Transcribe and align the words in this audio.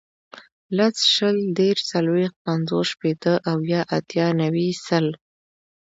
لس, 0.77 0.95
شل, 1.15 1.37
دېرس, 1.57 1.83
څلوېښت, 1.91 2.37
پنځوس, 2.45 2.85
شپېته, 2.93 3.33
اویا, 3.51 3.81
اتیا, 3.97 4.27
نوي, 4.41 4.69
سل 4.85 5.05